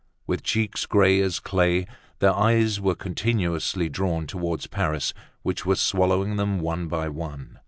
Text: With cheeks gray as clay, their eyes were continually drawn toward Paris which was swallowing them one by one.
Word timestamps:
With 0.25 0.41
cheeks 0.41 0.87
gray 0.87 1.21
as 1.21 1.39
clay, 1.39 1.85
their 2.17 2.33
eyes 2.33 2.81
were 2.81 2.95
continually 2.95 3.87
drawn 3.87 4.25
toward 4.25 4.65
Paris 4.71 5.13
which 5.43 5.63
was 5.63 5.79
swallowing 5.79 6.37
them 6.37 6.59
one 6.59 6.87
by 6.87 7.07
one. 7.07 7.59